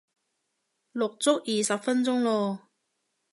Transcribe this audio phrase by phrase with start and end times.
[0.95, 2.69] 錄足二十分鐘咯